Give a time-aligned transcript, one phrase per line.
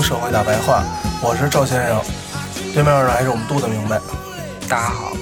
[0.00, 0.82] 听《社会大白话》，
[1.22, 2.02] 我是赵先生，
[2.72, 4.00] 对面呢还是我们杜的明白。
[4.66, 5.12] 大家好，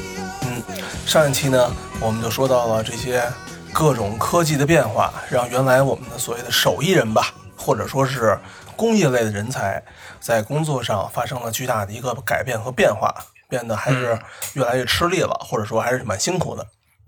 [0.42, 0.62] 嗯，
[1.04, 1.68] 上一期呢，
[2.00, 3.24] 我们就说到了这些
[3.72, 8.38] 各种科技的变化，让原来我们的所谓的手艺人吧，或者说是
[8.76, 9.82] 工业类的人才，
[10.20, 13.12] 在工作上发生了巨大的一个改变和变化，
[13.48, 14.16] 变得还是
[14.52, 16.64] 越来越吃力了，或者说还是蛮辛苦的。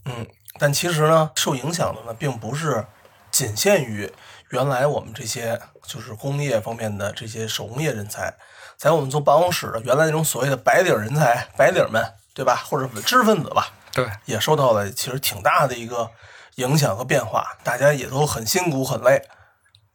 [0.06, 0.26] 嗯，
[0.58, 2.84] 但其实呢，受影响的呢，并不是
[3.30, 4.12] 仅限于
[4.50, 8.34] 原来我们这些就是工业方面的这些手工业人才，
[8.76, 12.56] 在我们做办公室的原来那种所谓的白领人才、白领们，对吧？
[12.66, 16.10] 或者知识分子吧，对，也受到了其实挺大的一个
[16.56, 19.22] 影响和变化，大家也都很辛苦很累。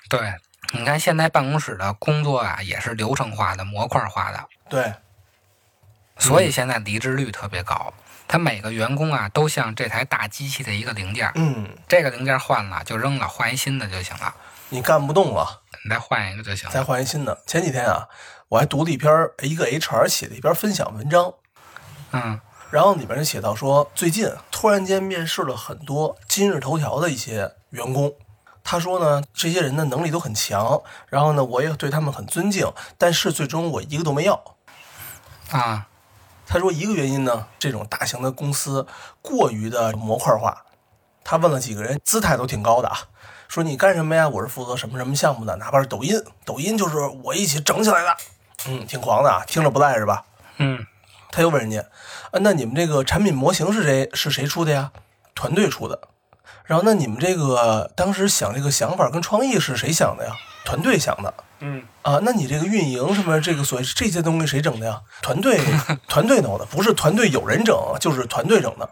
[0.08, 0.34] 对，
[0.74, 4.94] 你看现在办公室的工作啊，也是流程化的、模块化的，对，
[6.18, 7.94] 所以现在离职率特别高。
[8.28, 14.34] 他每个员工啊，都像这台大机器的一个零件儿，嗯，这个零件换了就扔了，换一新的就行了，
[14.70, 16.84] 你干不动了，你再换一个就行再。
[16.84, 17.42] 换一新的。
[17.46, 18.08] 前几天啊，
[18.50, 21.34] 我还读了一篇儿一个 HR 写的一篇分享文章，
[22.12, 22.40] 嗯
[22.72, 28.14] 然后里边就写到说，最近突然间面试了很多今日头条的一些员工。
[28.64, 32.68] 他说呢，这些人的能力都很强，然后呢，我也对他们很尊敬，
[32.98, 34.58] 但是最终我一个都没要。
[35.52, 35.88] 啊，
[36.48, 38.88] 他说一个原因呢，这种大型的公司
[39.22, 40.66] 过于的模块化。
[41.24, 42.98] 他问了几个人，姿态都挺高的啊，
[43.48, 44.28] 说你干什么呀？
[44.28, 48.18] 我是负责什么什么项目的，哪怕是抖音，抖音就是我一起整起来的，
[48.68, 50.24] 嗯，挺狂的啊，听着不赖是吧？
[50.58, 50.86] 嗯
[51.32, 51.82] 他又问人家，
[52.32, 54.92] 啊，那你们这个产品模型是谁是谁出的呀？
[55.34, 56.00] 团队出的。
[56.64, 60.32] 然后那你们这个当时想这个想法跟创意是谁想的呀？
[60.64, 61.34] 团队想的。
[61.60, 65.02] 嗯啊，那你这个运营什么这个所谓这些东西谁整的呀？
[65.22, 65.60] 团队
[66.08, 68.90] 团队弄的，不是团队有人整，就是团队整的。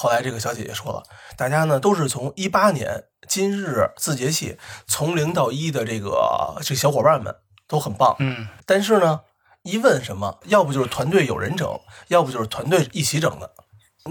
[0.00, 1.02] 后来这个小姐姐说了，
[1.36, 7.34] 大家呢都是从一八年今日字节系从零到一的这个这小伙伴们
[7.66, 9.22] 都很棒，嗯，但是呢，
[9.64, 11.68] 一问什么，要不就是团队有人整，
[12.06, 13.50] 要不就是团队一起整的。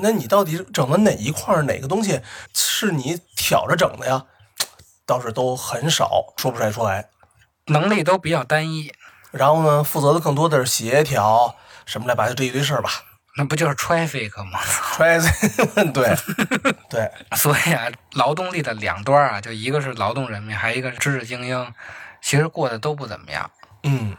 [0.01, 2.19] 那你到底整的哪一块哪个东西
[2.53, 4.25] 是你挑着整的呀？
[5.05, 7.11] 倒是都很少，说不出来出来。
[7.67, 8.91] 能力都比较单一，
[9.31, 11.55] 然后呢，负责的更多的是协调
[11.85, 12.89] 什么来吧，就这一堆事儿吧。
[13.37, 14.59] 那不就是 traffic 吗？
[14.97, 15.29] 揣子，
[15.93, 16.15] 对
[16.89, 21.73] 对，所以啊，劳动力的两端啊，就一个是劳动人民，还有一个是知识精英，
[22.19, 23.49] 其实过得都不怎么样。
[23.83, 24.17] 嗯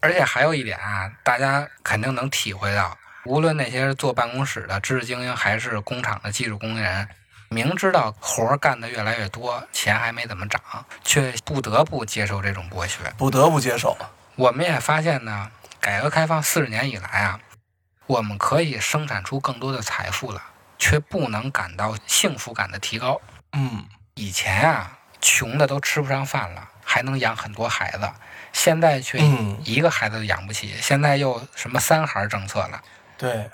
[0.00, 2.96] 而且还有一点啊，大家肯定能体会到，
[3.26, 7.06] 无论那些坐办公室的知识精英，还是工厂的技术工人，
[7.50, 10.60] 明知道活儿干得越来越多，钱还没怎么涨，
[11.04, 12.98] 却不得不接受这种剥削。
[13.18, 13.96] 不得不接受。
[14.36, 17.38] 我们也发现呢，改革开放四十年以来啊，
[18.10, 20.42] 我们可以生产出更多的财富了，
[20.80, 23.20] 却不能感到幸福感的提高。
[23.52, 23.84] 嗯，
[24.14, 28.10] 以前啊，穷的都吃不上饭了，还能养很多孩子，
[28.52, 30.74] 现在却嗯一个孩子都养不起。
[30.80, 32.82] 现在又什么三孩政策了，
[33.16, 33.48] 对。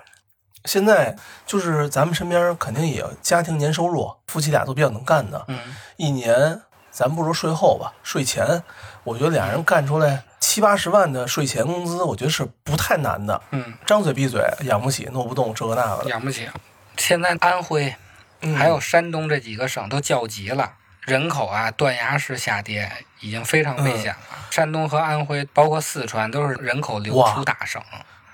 [0.65, 1.15] 现在
[1.45, 5.61] 就是咱们身边肯定也有家庭年收入，夫妻俩都比较能干的，嗯，
[5.97, 8.65] 一年咱不如税后吧，税前，
[9.05, 10.25] 我觉得俩人干出来
[10.57, 13.43] 七八十万的税前工资，我觉得是不太难的。
[13.51, 16.09] 嗯，张嘴闭嘴养不起，弄不动，这个那个的。
[16.09, 16.49] 养不起。
[16.97, 17.95] 现在安徽
[18.41, 20.73] 嗯还有山东这几个省都叫急了，
[21.03, 24.19] 人口啊断崖式下跌，已经非常危险了。
[24.51, 27.83] 山东和安徽，包括四川，都是人口流出大省。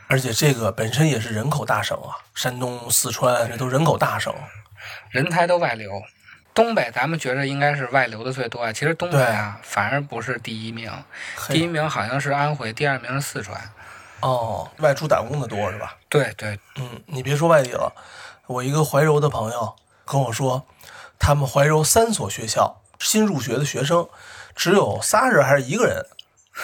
[0.07, 4.33] 而且这个本身也是人口大省啊，山东、四川这都人口大省。
[5.11, 5.91] 人才都外流。
[6.55, 10.91] 东北咱们觉着应该是外流的最多啊，其实东北啊反而不是第一名，
[11.49, 13.59] 第一，名好像是安徽，第二名是四川。
[14.21, 15.97] 哦，外出打工的多是吧？
[16.09, 17.93] 对对，嗯，你别说外地了，
[18.47, 20.67] 我一个怀柔的朋友跟我说，
[21.19, 24.09] 他们怀柔三所学校新入学的学生
[24.55, 26.07] 只有仨人还是一个人，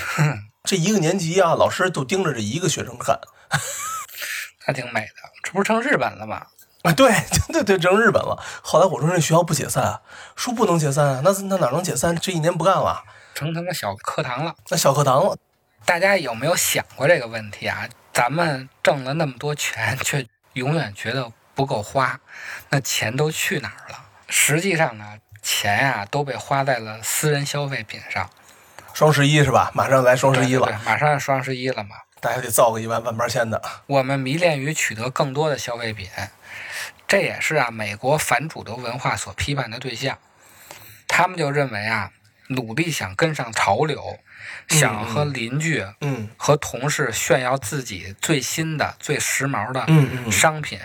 [0.64, 3.18] 这一个年级啊，老师都盯着这一个学生看。
[4.60, 5.30] 还挺美的。
[5.42, 6.46] 这不是成日本了吗？
[6.88, 7.12] 啊，对
[7.52, 8.42] 对对，扔日本了。
[8.62, 10.00] 后来我说这学校不解散啊，
[10.34, 12.16] 说不能解散啊，那那哪能解散？
[12.16, 13.04] 这一年不干了，
[13.34, 14.54] 成他妈小课堂了。
[14.70, 15.36] 那小课堂了。
[15.84, 17.86] 大家有没有想过这个问题啊？
[18.14, 22.18] 咱们挣了那么多钱，却永远觉得不够花，
[22.70, 23.98] 那钱都去哪儿了？
[24.26, 28.30] 实际上呢，钱呀、都被花在了私人消费品上。
[28.94, 29.70] 双十一是吧？
[29.74, 31.96] 马上来双十一了，对，对马上要双十一了嘛。
[32.20, 33.62] 大家得造个一万万八千的。
[33.86, 36.08] 我们迷恋于取得更多的消费品，
[37.08, 40.18] 这也是啊美国反主流文化所批判的对象。
[41.08, 42.12] 他们就认为啊，
[42.48, 44.20] 努力想跟上潮流，
[44.68, 50.78] 想和邻居嗯和同事炫耀自己最新的、最时髦的嗯嗯商品，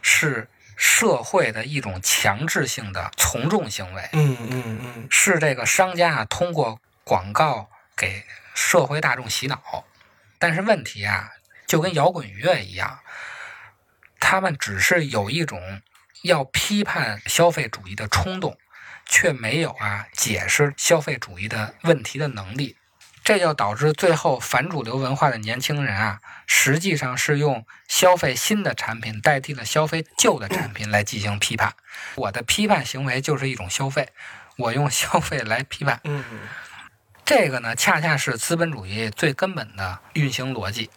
[0.00, 8.24] 是社会的一种强制性的从众行为，嗯嗯嗯是这个商家啊通过广告给
[8.54, 9.84] 社会大众洗脑。
[10.38, 11.32] 但是问题啊，
[11.66, 13.00] 就跟摇滚乐一样，
[14.20, 15.80] 他们只是有一种
[16.22, 18.58] 要批判消费主义的冲动，
[19.04, 22.76] 却没有啊解释消费主义的问题的能力。
[23.22, 31.74] 这就导致最后反主流文化的年轻人啊，实际上是用消费新的产品代替了消费旧的产品来进行批判。
[32.14, 34.10] 我的批判行为就是一种消费，
[34.56, 36.00] 我用消费来批判。
[36.04, 36.38] 嗯嗯
[37.24, 40.88] 这个呢，恰恰是资本主义最根本的运行逻辑，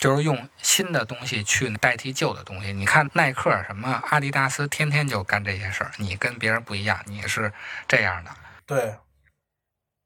[0.00, 2.72] 就是用新的东西去代替旧的东西。
[2.72, 5.92] 你看耐克、什么阿迪达斯，天天就干这些事儿。
[5.98, 7.52] 你跟别人不一样，你是
[7.86, 8.30] 这样的。
[8.64, 8.96] 对，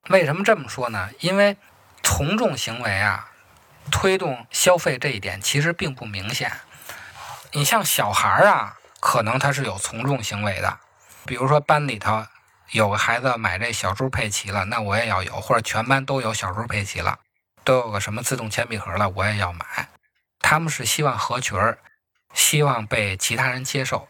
[0.08, 1.10] 为什么这么说呢？
[1.20, 1.56] 因为
[2.02, 3.30] 从众行为啊，
[3.92, 6.52] 推动消费这一点其实并不明显。
[7.52, 10.80] 你像小孩儿啊，可能他是有从众行为的，
[11.24, 12.26] 比如说班里头
[12.72, 17.20] 有个孩子买这小猪佩奇了，那我也要有，或者全班都有小猪佩奇了，
[17.64, 19.88] 都有个什么自动铅笔盒了，我也要买。
[20.38, 21.78] 他们是希望合群儿，
[22.34, 24.06] 希望被其他人接受。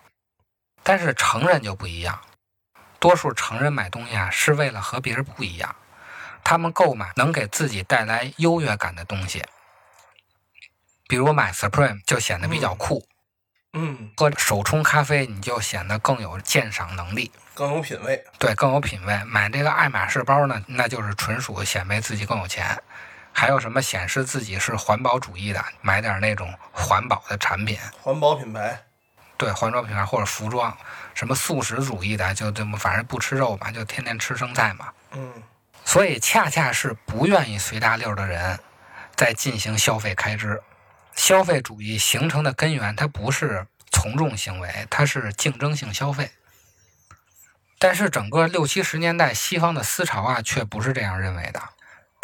[0.83, 2.21] 但是成人就不一样，
[2.99, 5.75] 多数成人买东西啊是为了和别人不一样，
[6.43, 9.43] 他们购买能给自己带来优越感的东西，
[11.09, 13.07] 比如买 Supreme 就显得比较酷，
[13.73, 17.33] 嗯，喝手冲咖啡你就显得更有鉴赏能力。
[17.55, 18.25] 更有品味。
[18.39, 19.23] 对，更有品味。
[19.25, 22.83] 买这个爱马仕包呢，那就是纯属显摆自己更有钱。
[23.37, 28.81] 还有什么显示自己是环保主义的，买点那种环保的产品，环保品牌。
[29.37, 30.75] 对，环保品牌或者服装，
[31.13, 34.93] 什么素食主义的，就这么反正不吃肉嘛，就天天吃生菜嘛。
[35.13, 35.43] 嗯
[35.85, 38.59] 所以恰恰是不愿意随大溜的人，
[39.15, 40.63] 在进行消费开支。
[41.15, 46.31] 消费主义形成的根源，它不是从众行为，它是竞争性消费。
[47.79, 51.61] 但是整个六七十年代西方的思潮啊，却不是这样认为的。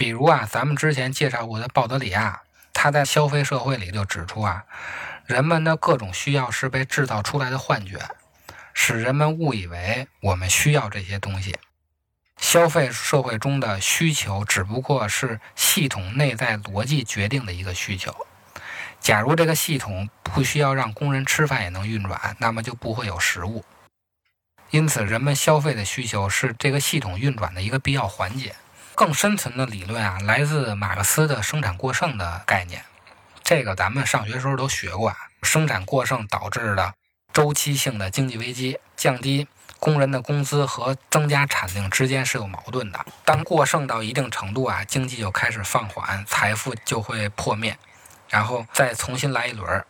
[0.00, 2.40] 比如啊，咱们之前介绍过的鲍德里亚，
[2.72, 4.64] 他在《消费社会》里就指出啊，
[5.26, 7.98] 人们的各种需要是被制造出来的幻觉，
[8.72, 11.54] 使人们误以为我们需要这些东西。
[12.38, 18.26] 消费社会中的需求只不过是系统内在逻辑决定的一个需求。
[19.00, 23.62] 假如这个系统不需要让工人吃饭也能运转，那么就不会有食物。
[24.70, 28.56] 因此，人们消费的需求是这个系统运转的一个必要环节。
[29.00, 32.84] 更深层的理论啊，来自马克思的生产过剩的概念。
[33.42, 36.92] 这个咱们上学时候都学过啊，生产过剩导致的
[37.32, 43.06] 周期性的经济危机，降低工人的工资和增加产量之间是有矛盾的。
[43.24, 47.78] 当过剩到一定程度啊，经济就开始放缓，财富就会破灭，
[48.28, 49.82] 然后再重新来一轮。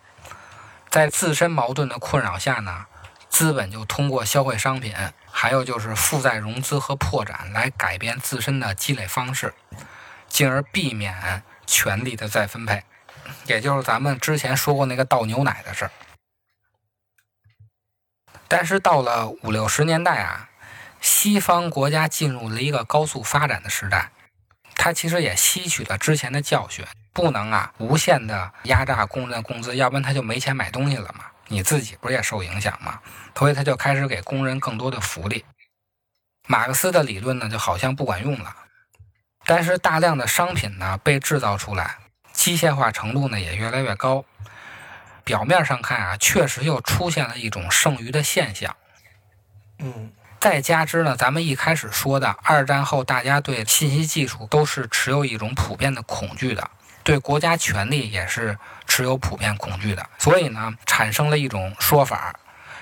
[0.88, 2.87] 在自身矛盾的困扰下呢，
[3.29, 4.95] 资本就通过消费商品，
[5.32, 9.54] 还有就是负债融资和破产来改变自身的积累方式，
[10.28, 12.84] 进而避免权力的再分配，
[13.46, 15.90] 也就是咱们之前说过那个倒牛奶的事儿。
[18.49, 20.50] 但是到了五六十年代啊，
[21.00, 24.10] 西方国家进入了一个高速发展的时代，
[24.75, 31.26] 它其实也吸取了之前的教训，不能啊无限的压榨工人的工资，要不然他就没钱买东西了嘛。
[31.50, 33.00] 你自己不是也受影响吗？
[33.37, 35.45] 所以他就开始给工人更多的福利。
[36.47, 38.54] 马克思的理论呢，就好像不管用了。
[39.45, 41.97] 但是大量的商品呢被制造出来，
[42.33, 44.25] 机械化程度呢也越来越高。
[45.25, 48.76] 表面上看啊，确实又出现了一种剩余的现象。
[49.78, 56.71] 嗯再加之呢，咱们一开始说的，二战后大家对信息技术都是持有一种普遍的恐惧的，
[57.02, 62.35] 对国家权力也是持有普遍恐惧的，所以呢，产生了一种说法：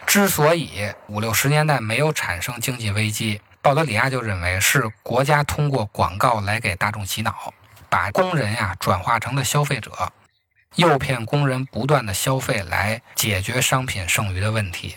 [0.07, 7.53] 之所以五六十年代没有产生经济危机，鲍德里亚就认为是国家通过广告来给大众洗脑，
[7.89, 9.91] 把工人呀转化成了消费者。
[10.75, 14.97] 诱骗工人不断的消费来解决商品剩余的问题。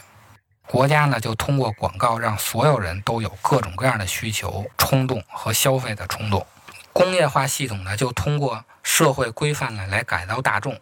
[0.67, 6.45] 国家呢就通过广告让所有人都有各种各样的需求、冲动和消费的冲动。
[6.93, 10.79] 工业化系统呢就通过社会规范呢来改造大众，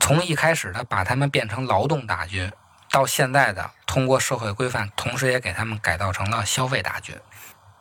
[0.00, 2.50] 从一开始的把他们变成劳动大军，
[2.90, 7.16] 到现在的通过社会规范，同时也给他们改造成了消费大军。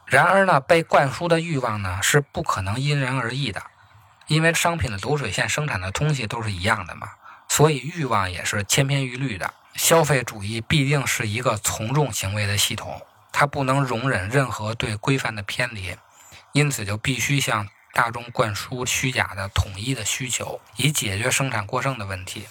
[0.05, 3.63] 然而呢，被灌输的欲望呢是不可能因人而异的，
[4.27, 7.09] 因为商品的流水线生产的东西都是一样的嘛，
[7.47, 9.51] 所以欲望也是千篇一律的。
[9.73, 13.01] 消费主义必定是一个从众行为的系统，
[13.33, 15.97] 它不能容忍任何对规范的偏离，
[16.55, 22.47] 因此就必须向大众灌输虚假的统一的需求，以解决生产过剩的问题。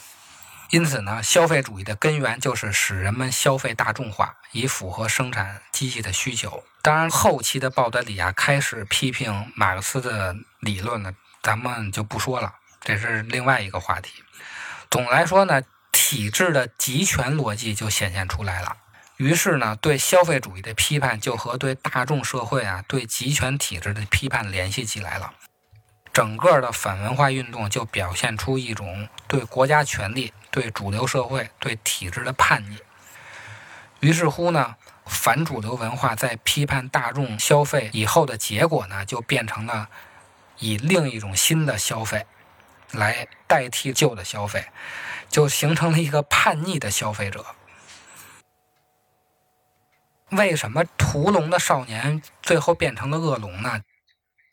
[0.69, 6.63] 因此呢，消费主义的根源就是使人们消费大众化，以符合生产机器的需求。
[6.83, 14.23] 当然，后期的鲍德里亚开始批评马克思的理论呢，咱们就不说了，这是另外一个话题。
[14.91, 18.77] 总的来说呢，体制的集权逻辑就显现出来了。
[19.16, 25.33] 于是呢，对消费主义的批判就和对大众社会啊、对集权体制的批判联系起来了。
[26.12, 32.78] 整个的反文化运动就表现出一种对国家权力、对主流社会、对体制的叛逆。
[34.00, 39.88] 于是乎呢，反主流文化在批判大众消费以后的结果呢，就变成了
[40.59, 42.26] 以另一种新的消费
[42.92, 44.66] 来代替旧的消费，
[45.28, 47.44] 就形成了一个叛逆的消费者。
[50.31, 53.81] 为什么屠龙的少年最后变成了恶龙呢？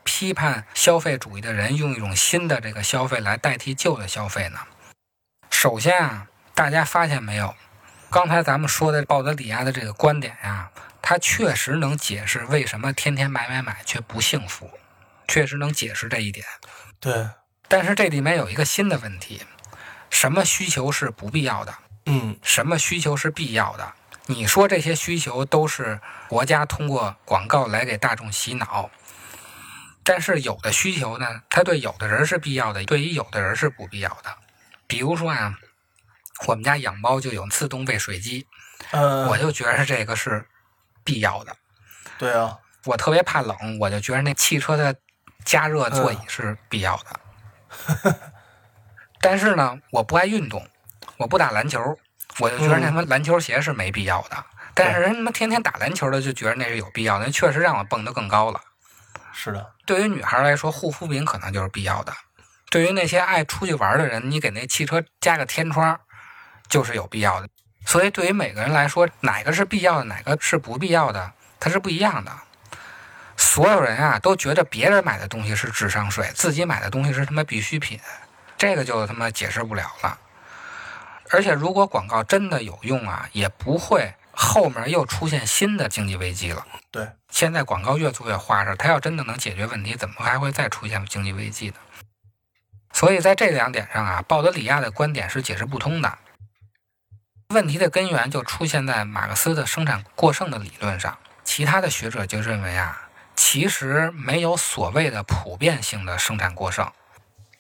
[0.04, 4.60] 批判消费主义的人用一种新的这个消费来代替旧的消费呢？
[5.50, 7.54] 首先啊，大家发现没有？
[8.10, 10.70] 刚才咱们说的鲍德里亚的这个观点呀、
[11.02, 14.70] 他确实能解释为什么天天买买买却不幸福，
[15.28, 16.46] 确实能解释这一点。
[17.00, 17.30] 对，
[17.68, 19.44] 但是这里面有一个新的问题：
[20.10, 21.74] 什么需求是不必要的？
[22.08, 23.94] 嗯，什么需求是必要的？
[24.32, 28.90] 你说这些需求都是国家通过广告来给大众洗脑，
[30.04, 34.34] 但是有的需求呢，它对有的人是必要的，对于有的人是不必要的。
[34.88, 35.58] 比如说啊，
[36.48, 38.48] 我们家养猫就有自动喂水机，
[38.92, 40.48] 嗯，我就觉得这个是
[41.04, 41.54] 必要的。
[42.18, 44.96] 对啊，我特别怕冷，我就觉得那汽车的
[45.44, 48.16] 加热座椅是必要的。
[49.20, 50.66] 但是呢，我不爱运动，
[51.18, 51.98] 我不打篮球，
[52.42, 54.44] 我就觉得那他妈篮球鞋是没必要的。
[54.74, 58.60] 但是人他妈天天打篮球的就觉得那是有必要的，那确实让我蹦得更高了。
[59.34, 62.12] 是的，对于女孩来说，护肤品可能就是必要的；
[62.70, 66.00] 对于那些爱出去玩的人，你给那汽车加个天窗，
[66.68, 67.48] 就是有必要的。
[67.86, 72.32] 所以，对于每个人来说，哪个是必要的，哪个是不必要的，它是不一样的。
[73.38, 78.00] 所有人啊都觉得别人买的东西是智商税，自己买的东西是他妈必需品，
[78.58, 80.18] 这个就他妈解释不了了。
[81.32, 86.66] 而且，如果广告真的有用啊，也不会后面又出现新的经济危机了。
[86.92, 91.76] 对，现在广告越做越花哨，它要真的能解决问题，怎么还会再出现经济危机呢？
[92.94, 96.18] 所以在这两点上啊，鲍德里亚的观点是解释不通的。
[97.48, 101.18] 问题的根源就出现在马克思的生产过剩的理论上。
[101.44, 106.90] 其他的学者就认为啊，其实没有所谓的普遍性的生产过剩，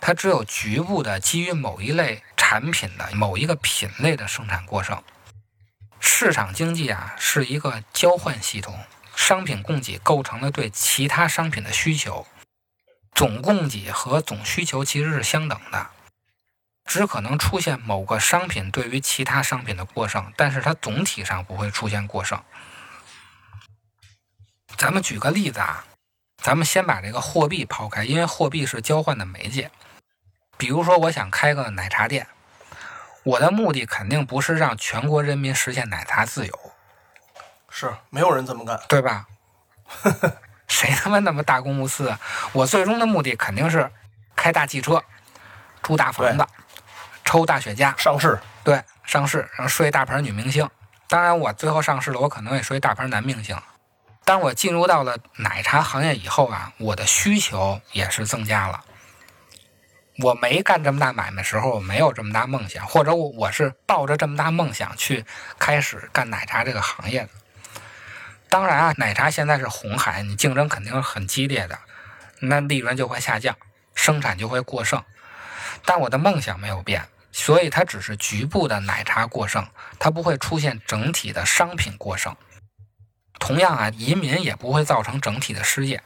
[0.01, 5.01] 它只有局部的基于某一类产品的某一个品类的生产过剩。
[5.99, 8.83] 市场经济啊是一个交换系统，
[9.15, 12.25] 商品供给构成了对其他商品的需求，
[13.13, 15.91] 总供给和总需求其实是相等的，
[16.85, 22.43] 只可能出现某个商品对于其他商品的过剩，但是它总体上不会出现过剩。
[24.75, 25.85] 咱们举个例子啊，
[26.41, 29.69] 咱们先把这个货币抛开，因为货币是交换的媒介。
[30.61, 32.27] 比如说，我想开个奶茶店，
[33.23, 36.53] 我的目的肯定不是让全国人民实现奶茶自由，
[37.71, 38.79] 是没有人这么干。
[38.87, 39.25] 对吧？
[40.69, 42.19] 谁他妈那么大公无私啊？
[42.53, 43.91] 我最终的目的肯定是
[44.35, 45.03] 开大汽车，
[45.81, 46.45] 住大房子，
[47.25, 50.69] 抽大雪茄，上市，对，上市，然后睡大牌女明星。
[51.07, 53.57] 当然，我最后上市了，我可能也睡大牌男明星。
[54.23, 58.79] 当我进入到了奶茶行业以后啊，我的需求也是增加了。
[60.17, 65.25] 我没干这么大买卖时候，我没有这么大梦想，或者我我是抱着这么大梦想去
[65.57, 67.29] 开始干奶茶这个行业的。
[68.49, 71.79] 当然啊，奶茶现在是红海，你竞争肯定是很激烈的，
[72.39, 73.55] 那利润就会下降，
[73.95, 75.01] 生产就会过剩。
[75.85, 79.65] 但我的梦想没有变，所以它只是局部的奶茶过剩，
[79.97, 82.35] 它不会出现整体的商品过剩。
[83.39, 86.03] 同样啊，移民也不会造成整体的失业。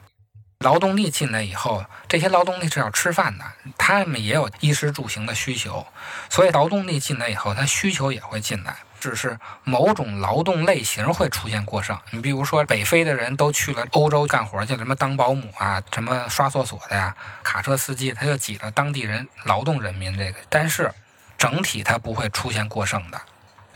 [0.60, 3.46] 劳动力进来以后，这些劳动力是要吃饭的，
[3.78, 5.86] 他们也有衣食住行的需求，
[6.30, 12.00] 所以劳动力进来以后，他需求也会进来，只是某种劳动类型会出现过剩。
[12.12, 20.90] 你比如说，北非的人都去了欧洲干活去，什么当保姆啊，什么刷厕所的呀，卡车司机，他就挤了当地人劳动人民这个，但是
[21.38, 23.22] 整体他不会出现过剩的。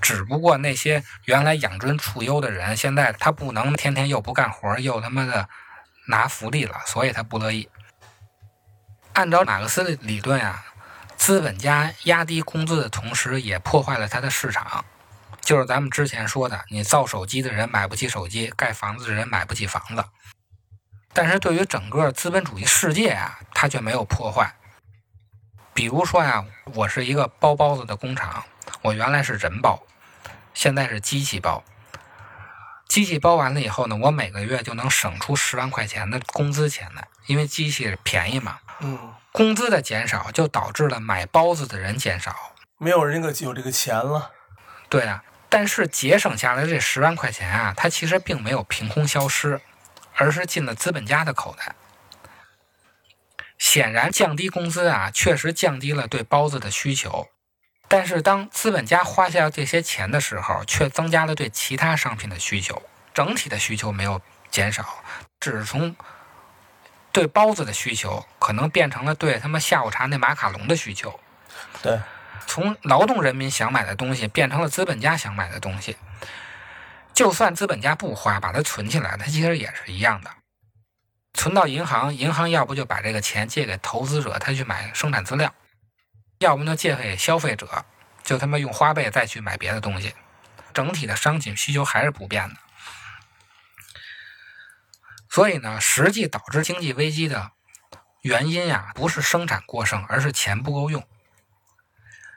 [0.02, 5.48] 只不过那些原来养尊处优的人，现在他不能天天又不干活，又他妈的
[6.10, 7.70] 拿福利了，所以他不乐意。
[9.14, 10.66] 按照马克思的理论啊，
[11.16, 14.84] 资本家压低工资的同时，也破坏了他的市场。
[15.42, 20.04] 就是咱们之前说的，你造手机的人买不起手机，盖房子的人买不起房子。
[21.14, 24.56] 但是对于整个资本主义世界啊，它却没有破坏。
[25.74, 28.44] 比如说呀、我是一个包包子的工厂，
[28.82, 29.82] 我原来是人包，
[30.54, 31.64] 现在是机器包。
[32.90, 38.60] 机器包完了以后呢，我每个月就能省出十万块钱的工资钱来，因为机器便宜嘛。
[38.80, 42.36] 嗯，工资的减少就导致了买包子的人减少。
[42.80, 44.32] 没有人这个有这个钱了。
[44.90, 49.62] 对啊，但是节省下来这十万块钱啊，它其实并没有凭空消失，
[50.16, 51.76] 而是进了资本家的口袋。
[53.60, 57.28] 显然，降低工资啊，确实降低了对包子的需求。
[57.90, 62.82] 但是，当资本家花下这些钱的时候，却增加了对其他商品的需求。
[63.16, 65.04] 整体的需求没有减少，
[65.40, 65.96] 只是从
[67.12, 71.20] 对包子的需求，可能变成了对他们下午茶那马卡龙的需求。
[71.82, 72.00] 对，
[72.46, 75.98] 从劳动人民想买的东西变成了资本家想买的东西。
[77.12, 80.30] 就算资本家不花，把它存起来，它其实也是一样的。
[81.34, 85.50] 存到银行，银行要不就把这个钱借给投资者，他去买生产资料；
[86.40, 87.86] 要不就借给消费者，
[88.24, 90.16] 就他妈用花呗再去买别的东西。
[90.74, 92.56] 整体的商品需求还是不变的。
[95.30, 97.52] 所以呢，实际导致经济危机的
[98.22, 101.06] 原因呀，不是生产过剩，而是钱不够用。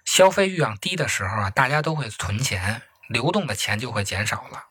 [0.04, 4.64] 消费欲望低的时候啊，大家都会存钱，流动的钱就会减少了。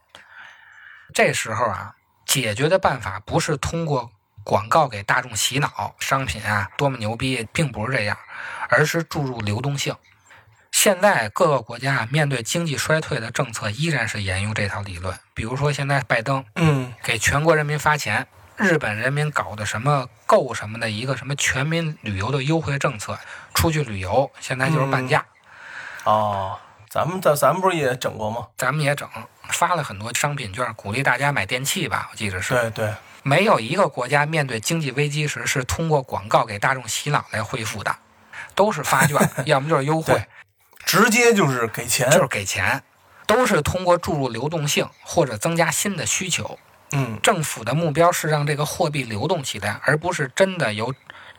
[1.14, 4.12] 这时候啊，解决的办法不是通过
[4.44, 8.18] 广告给大众洗脑，商品啊多么牛逼，并不是这样，
[8.70, 9.96] 而是注入流动性。
[10.72, 15.18] 现在各个国家啊面对经济衰退的政策依然是沿用这套理论。
[15.34, 18.26] 比如说，现在拜登嗯，给全国人民发钱，
[18.56, 23.20] 日本人民搞的什么购什么的一个什么全民旅游的优惠政策，
[23.54, 25.26] 出去旅游现在就是半价。
[26.06, 26.58] 哦，
[26.90, 28.48] 咱们咱咱们不是也整过吗？
[28.58, 29.08] 咱们也整
[29.50, 32.54] 发了很多商品券，鼓励大家买电器吧，我记得是。
[32.54, 32.94] 对对，
[33.24, 37.96] 没有一个国家面对经济危机时是通过广告给大众洗脑来恢复的，
[38.56, 40.26] 都是发券， 要么就是优惠，
[40.86, 42.10] 直接就是给钱。
[42.10, 42.84] 就是给钱，
[43.28, 46.58] 都是通过注入流动性或者增加新的需求。
[46.94, 50.94] 嗯，政府的目标是让这个货币流动起来，而不是真的由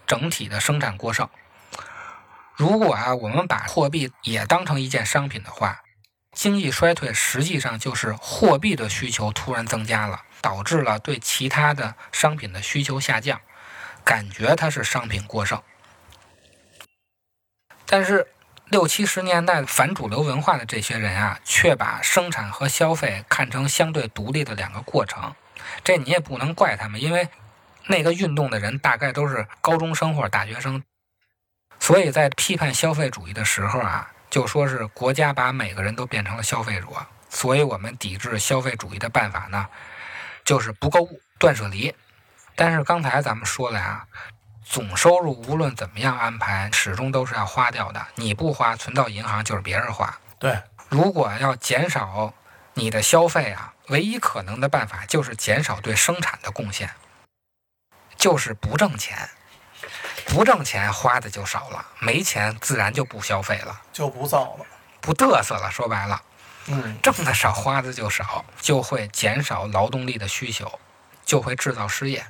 [0.06, 1.28] 整体的生产过剩。
[2.54, 5.82] 如果啊，我们把货币也当成一件商品的话，
[6.32, 13.40] 经济衰退实际上就是货币的需求突然增加了，导致了对其他的商品的需求下降，
[14.04, 15.62] 感觉它是商品过剩。
[17.86, 18.26] 但是
[18.66, 25.34] 六七十年代反主流文化的这些人啊，却把生产和消费看成相对独立的两个过程。
[25.84, 27.28] 这你也不能怪他们，因为
[27.86, 30.82] 那个运动的人大概都是高中生或者大学生，
[31.78, 36.86] 所以在批判消费主义的时候啊，就说是国家把每个人都变成了消费者，
[37.28, 39.68] 所以我们抵制消费主义的办法呢，
[40.44, 41.94] 就是不购物、断舍离。
[42.54, 44.06] 但是刚才咱们说了呀，
[44.64, 48.06] 总收入无论怎么样安排，始终都是要花掉的。
[48.14, 50.18] 你不花，存到银行就是别人花。
[50.38, 52.34] 对，如果要减少
[52.74, 56.90] 你的消费啊，唯一可能的办法就是减少对生产的贡献，
[58.16, 59.28] 就是不挣钱。
[60.24, 64.66] 不挣钱花的就少了，没钱自然就不消费了，就不造了。
[65.00, 65.70] 不嘚瑟了。
[65.70, 66.22] 说白了，
[66.66, 70.78] 嗯，挣的少，花的就少，就会减少劳动力的需求，
[71.24, 72.24] 就会制造失业。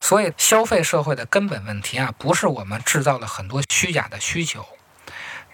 [0.00, 4.66] 所以，消费社会的根本问题啊，不是我们制造了很多虚假的需求。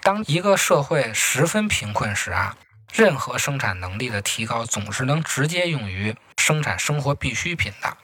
[0.03, 2.57] 当一个社会十分贫困时啊，
[2.93, 7.97] 任何生产能力的提高总是能直接用于生产生活必需品的，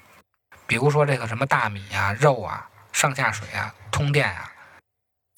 [0.67, 4.53] 比如说这个什么大米啊、肉啊、上下水啊、通电啊。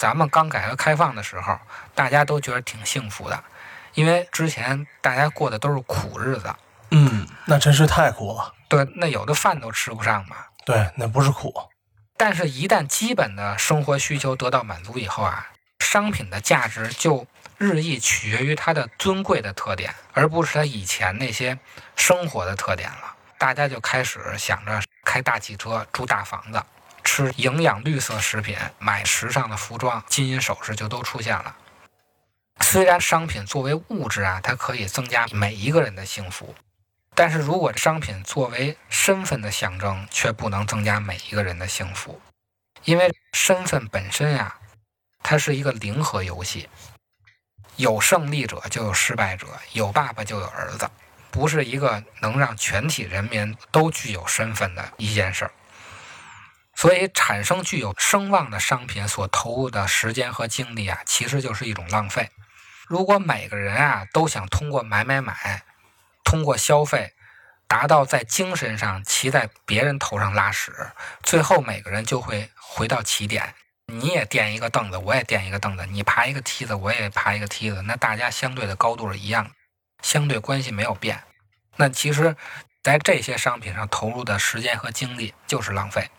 [0.01, 1.59] 咱们刚改革开放的时候，
[1.93, 3.43] 大家都觉得挺幸福的，
[3.93, 6.51] 因为之前大家过的都是苦日子，
[6.89, 8.51] 嗯，那真是太苦了。
[8.67, 10.37] 对，那有的饭都吃不上嘛。
[10.65, 11.53] 对，那不是苦。
[12.17, 17.27] 但是，一旦基本的生活需求得到满足以后啊，商品的价值就
[17.59, 21.59] 日益取决于它的尊贵的特点，而不是它以前那些
[21.95, 23.15] 生活的特点了。
[23.37, 26.59] 大家就开始想着开大汽车，住大房子，
[27.03, 31.55] 吃营养绿色食品，买时尚的服装、金银首饰就都出现了。
[32.59, 36.55] 虽然商品作为物质啊，它可以增加每一个人的幸福，
[37.15, 42.21] 但是如果商品作为身份的象征，却不能增加每一个人的幸福，
[42.85, 44.55] 因为身份本身呀、
[45.23, 46.69] 它是一个零和游戏，
[47.77, 50.89] 有胜利者就有失败者，有爸爸就有儿子，
[51.31, 55.51] 不是一个能让全体人民都具有身份的一件事儿。
[56.81, 62.31] 所以，产生具有声望的商品所投入的时间和精力啊，其实就是一种浪费。
[62.87, 65.61] 如果每个人啊都想通过买买买，
[66.23, 67.13] 通过消费，
[67.67, 70.73] 达到在精神上骑在别人头上拉屎，
[71.21, 73.53] 最后每个人就会回到起点。
[73.85, 77.83] 你也垫一个凳子，我也垫一个凳子；你爬一个梯子，我也爬一个梯子。
[77.83, 79.51] 那大家相对的高度是一样，
[80.01, 81.21] 相对关系没有变。
[81.75, 82.35] 那其实，
[82.81, 86.09] 在这些商品上投入的时间和精力就是浪费。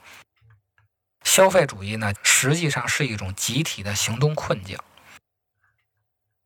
[1.24, 4.78] 消费主义呢，实际上是一种集体的行动困境，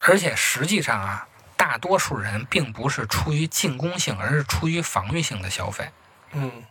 [0.01, 5.91] 而且实际上啊，大多数人并不是出于进攻性，而是出于防御性的消费。
[6.33, 6.65] 嗯，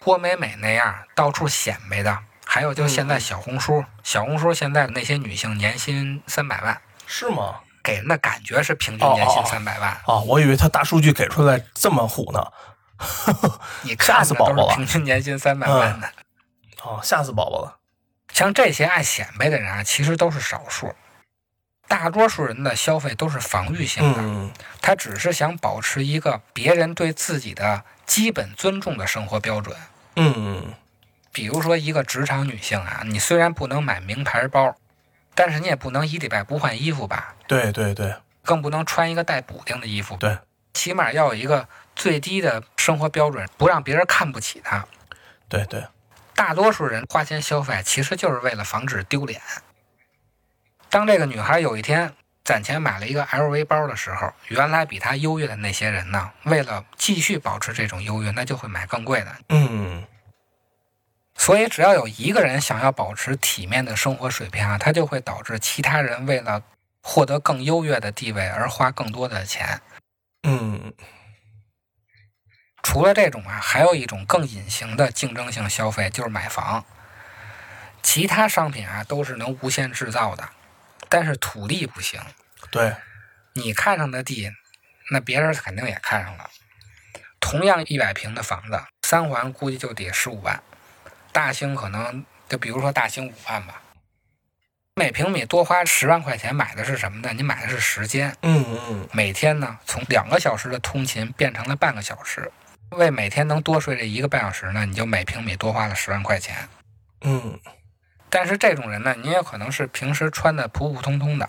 [0.00, 7.60] 郭美美那样到处显摆的，还有就现在小红书，小红书现在那些女性年薪三百万，是吗？
[7.82, 12.44] 给人的感觉是平均年薪三百万，啊，我以为他大数据给出来这么虎呢。
[13.82, 16.12] 你看吓死宝宝了是平均年薪三百万的。
[16.86, 17.78] 哦，吓死宝宝了。
[18.32, 20.94] 像这些爱显摆的人啊，其实都是少数，
[21.88, 29.76] 大多数人的消费都是防御性的，嗯他只是想保持一个别人对自己的基本尊重的生活标准。
[30.16, 30.74] 嗯
[31.32, 34.74] 比如说，一个职场女性啊，你虽然不能买名牌包，
[35.34, 40.38] 但是你也不能一礼拜不换衣服吧，对对对更不能穿一个带补丁的衣服，对
[40.72, 44.86] 起码要有一个最低的生活标准，不让别人看不起她。
[45.48, 45.84] 对对，
[46.36, 49.40] 大多数人花钱消费，其实就是为了防止丢脸。
[50.90, 52.12] 当这个女孩有一天
[52.44, 59.34] 攒钱买了一个 LV 包的时候，原来比她优越的那些人呢，为了继续保持这种优越，那就会买更贵的。
[59.48, 60.04] 嗯
[61.38, 66.62] 所以，只要有一个人想要保持体面的生活水平啊，他就会导致其他人为了
[67.02, 69.80] 获得更优越的地位而花更多的钱。
[70.44, 70.92] 嗯
[72.88, 76.84] 除了这种啊，还有一种更隐形的竞争性消费，就是买房。
[78.00, 80.48] 其他商品啊都是能无限制造的，
[81.08, 82.20] 但是土地不行。
[82.70, 82.94] 对，
[83.54, 84.52] 你看上的地，
[85.10, 86.48] 那别人肯定也看上了。
[87.40, 90.62] 同样一百平的房子，三环估计就得十五万，
[91.32, 93.82] 大兴可能就比如说大兴五万吧。
[94.94, 97.32] 每平米多花十万块钱买的是什么呢？
[97.34, 102.52] 你买的是时间，嗯嗯每天呢从两个小时的通勤变成了半个小时。
[102.90, 106.68] 为每天能多睡这一个半小时呢，你就每平米多花了十万块钱。
[107.22, 107.58] 嗯
[108.28, 111.48] 但是这种人呢，你也可能是平时穿的普普通通的，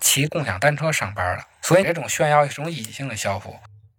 [0.00, 3.50] 骑共享单车上班的，所以这种炫耀是一种隐性的消费。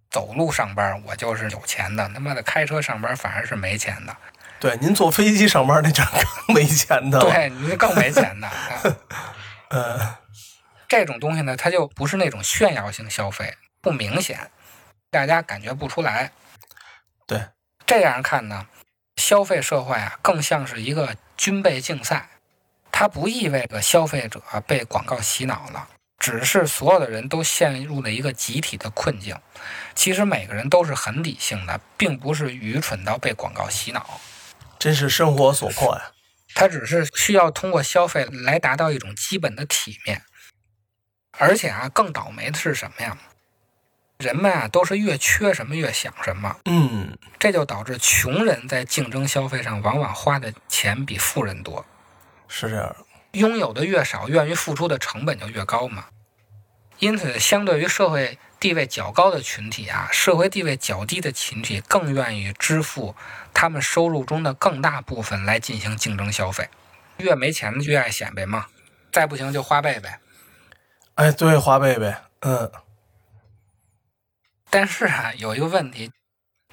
[0.10, 4.17] 走路上班我就是有钱的，他妈的开车上班反而是没钱的，
[4.60, 6.03] 对，您坐飞机上班那阵
[6.47, 7.19] 更没钱的。
[7.32, 8.47] 对您更没钱的。
[8.47, 8.82] 啊
[9.69, 10.15] 嗯
[10.88, 14.49] 这种东西呢，它就不是那种炫耀性消费，不明显，
[15.10, 16.32] 大家感觉不出来。
[17.26, 17.48] 对，
[17.86, 18.67] 这样看呢，
[19.15, 22.30] 消费社会啊，更像是一个军备竞赛，
[22.91, 29.36] 它不意味着消费者被广告洗脑了，只是所有的人都陷入了一个集体的困境。
[29.95, 34.19] 其实每个人都是很理性的，并不是愚蠢到被广告洗脑，
[34.78, 36.12] 真是生活所迫呀。
[36.56, 40.24] 他只是需要通过消费来达到一种基本的体面。
[41.38, 43.17] 而且啊，更倒霉的是什么呀？
[44.19, 51.86] 人们啊，都是越缺什么越想什么，嗯，这就导致穷人在竞争消费上往往花的钱比富人多。
[52.49, 52.97] 是这样的。
[53.32, 56.08] 拥有的越少，愿意付出的成本就越高嘛。
[56.97, 63.15] 因此，相对于社会地位较高的群体啊，社会地位较低的群体更愿意支付
[63.53, 66.67] 他们收入中的更大部分来进行竞争消费。
[67.19, 68.65] 越没钱的越爱显摆嘛，
[69.13, 70.19] 再不行就花呗呗。
[71.15, 72.21] 哎，对，花呗呗。
[72.41, 72.69] 嗯
[74.69, 76.12] 但是啊，有一个问题，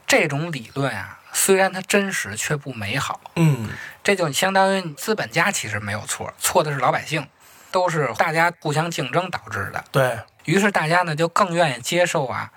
[0.06, 3.20] 这种理论啊，虽然它真实，却不美好。
[3.37, 3.68] 嗯
[4.02, 7.28] 这就相当于资本家其实没有错，错的是老百姓，
[7.70, 9.85] 都是大家互相竞争导致的。
[9.90, 12.52] 对，于是大家呢就更愿意接受啊，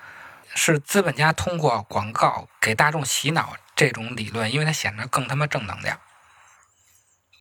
[0.54, 6.00] 是资本家通过广告给大众洗脑这种理论，因为它显得更他妈正能量。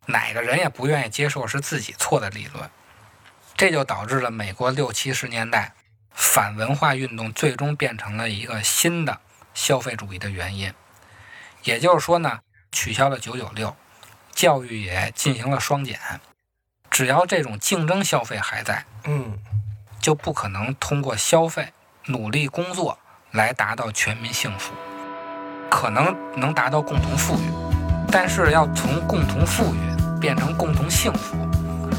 [0.07, 2.67] 哪个人也不愿意接受是自己错的理论，
[3.55, 5.73] 这就导致了美国六七十年代
[6.11, 9.19] 反文化运动最终变成了一个新的
[9.53, 10.73] 消费主义的原因。
[11.63, 12.39] 也就是说呢，
[12.71, 13.75] 取消了九九六，
[14.31, 15.99] 教育也进行了双减。
[16.89, 19.37] 只要这种竞争消费还在，嗯，
[19.99, 21.71] 就不可能通过消费、
[22.05, 22.97] 努力工作
[23.31, 24.73] 来达到全民幸福。
[25.69, 27.51] 可能能达到共同富裕，
[28.11, 29.79] 但是要从共同富裕
[30.19, 31.37] 变成共同幸福，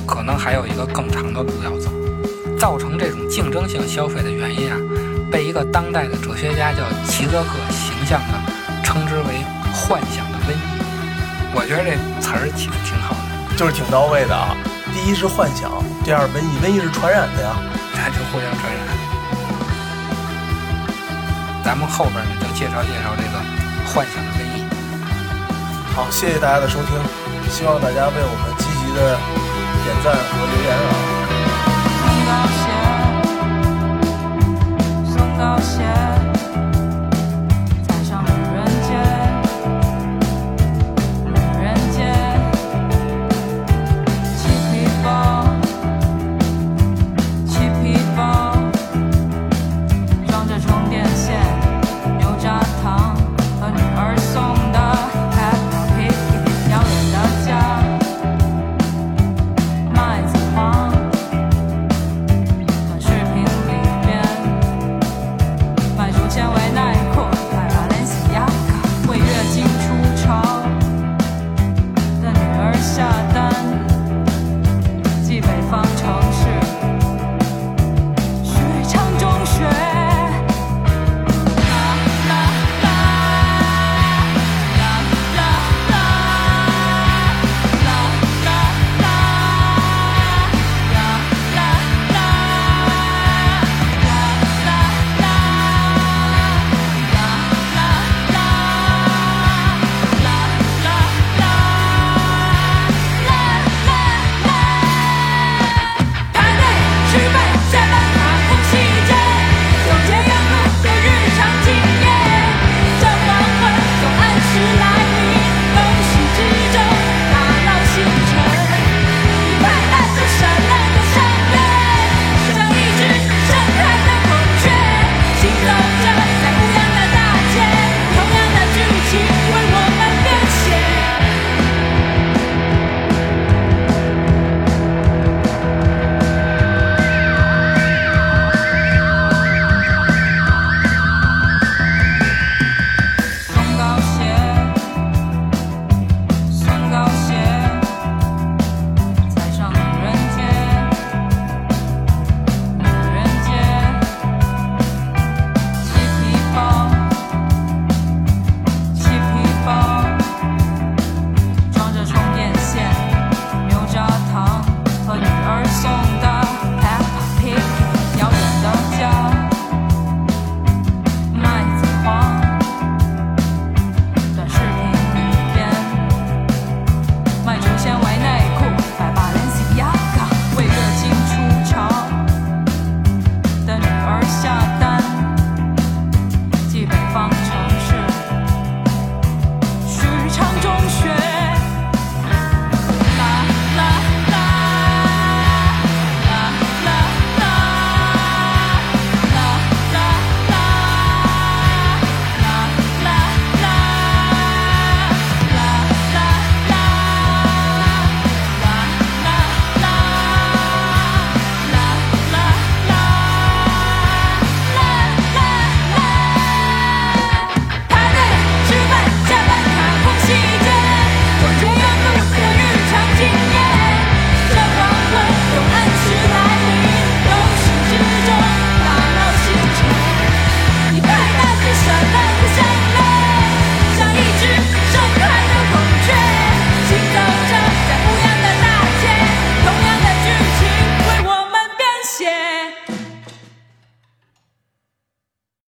[0.07, 2.00] 可能还有一个更长的路要走。
[2.61, 4.77] 造成这种竞争性消费的原因啊，
[5.33, 8.37] 被一个当代的哲学家叫齐泽克形象的
[8.85, 9.41] 称之为
[9.73, 10.61] “幻想的瘟疫”。
[11.57, 13.17] 我觉得这词儿起的挺好
[13.49, 14.55] 的，就是挺到位的啊。
[14.93, 15.73] 第一是幻想，
[16.05, 17.57] 第二瘟疫，瘟疫是传染的呀。
[17.97, 18.81] 它就互相传染。
[21.65, 23.41] 咱们后边呢就介绍介绍这个
[23.89, 24.69] 幻想的瘟疫。
[25.97, 26.93] 好，谢谢大家的收听，
[27.49, 29.17] 希望大家为我们积极的
[29.81, 31.10] 点赞和留言啊。
[32.31, 32.70] lost